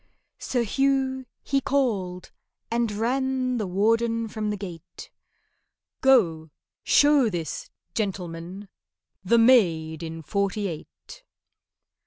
[0.39, 5.11] SIR HUGH he called—and ran The warden from the gate:
[6.01, 6.49] "Go,
[6.81, 8.67] show this gentleman
[9.23, 11.23] The maid in Forty eight."